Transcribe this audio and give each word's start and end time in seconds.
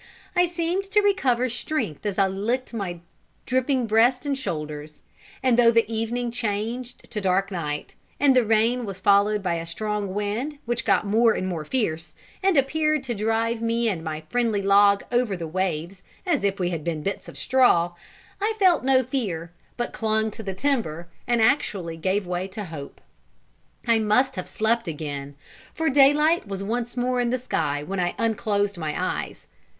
I 0.35 0.47
seemed 0.47 0.85
to 0.85 1.01
recover 1.03 1.47
strength 1.47 2.07
as 2.07 2.17
I 2.17 2.25
licked 2.27 2.73
my 2.73 3.01
dripping 3.45 3.85
breast 3.85 4.25
and 4.25 4.35
shoulders; 4.35 4.99
and 5.43 5.59
though 5.59 5.71
evening 5.85 6.31
changed 6.31 7.11
to 7.11 7.21
dark 7.21 7.51
night, 7.51 7.93
and 8.19 8.35
the 8.35 8.43
rain 8.43 8.83
was 8.87 8.99
followed 8.99 9.43
by 9.43 9.53
a 9.57 9.67
strong 9.67 10.15
wind, 10.15 10.57
which 10.65 10.85
got 10.85 11.05
more 11.05 11.33
and 11.33 11.45
more 11.47 11.63
fierce, 11.65 12.15
and 12.41 12.57
appeared 12.57 13.03
to 13.03 13.13
drive 13.13 13.61
me 13.61 13.87
and 13.89 14.03
my 14.03 14.21
friendly 14.21 14.63
log 14.63 15.03
over 15.11 15.37
the 15.37 15.47
waves 15.47 16.01
as 16.25 16.43
if 16.43 16.59
we 16.59 16.71
had 16.71 16.83
been 16.83 17.03
bits 17.03 17.29
of 17.29 17.37
straw, 17.37 17.93
I 18.41 18.55
felt 18.57 18.83
no 18.83 19.03
fear, 19.03 19.51
but 19.77 19.93
clung 19.93 20.31
to 20.31 20.41
the 20.41 20.55
timber, 20.55 21.09
and 21.27 21.43
actually 21.43 21.95
gave 21.97 22.25
way 22.25 22.47
to 22.47 22.63
hope. 22.65 23.01
I 23.85 23.99
must 23.99 24.35
have 24.35 24.47
slept 24.49 24.87
again, 24.87 25.35
for 25.75 25.91
daylight 25.91 26.47
was 26.47 26.63
once 26.63 26.97
more 26.97 27.21
in 27.21 27.29
the 27.29 27.37
sky 27.37 27.83
when 27.83 27.99
I 27.99 28.15
unclosed 28.17 28.79
my 28.79 28.95
eyes. 28.99 29.45